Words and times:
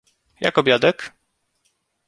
Jak 0.41 0.57
obiadek? 0.57 1.13